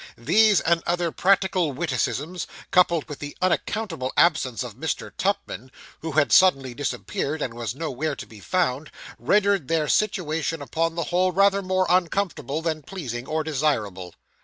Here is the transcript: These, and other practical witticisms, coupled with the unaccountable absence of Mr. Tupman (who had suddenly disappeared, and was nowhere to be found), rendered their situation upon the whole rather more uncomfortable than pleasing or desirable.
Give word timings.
These, 0.17 0.61
and 0.61 0.81
other 0.87 1.11
practical 1.11 1.73
witticisms, 1.73 2.47
coupled 2.71 3.07
with 3.07 3.19
the 3.19 3.37
unaccountable 3.39 4.11
absence 4.17 4.63
of 4.63 4.73
Mr. 4.75 5.11
Tupman 5.15 5.69
(who 5.99 6.13
had 6.13 6.31
suddenly 6.31 6.73
disappeared, 6.73 7.39
and 7.39 7.53
was 7.53 7.75
nowhere 7.75 8.15
to 8.15 8.25
be 8.25 8.39
found), 8.39 8.89
rendered 9.19 9.67
their 9.67 9.87
situation 9.87 10.59
upon 10.59 10.95
the 10.95 11.03
whole 11.13 11.31
rather 11.31 11.61
more 11.61 11.85
uncomfortable 11.87 12.63
than 12.63 12.81
pleasing 12.81 13.27
or 13.27 13.43
desirable. 13.43 14.15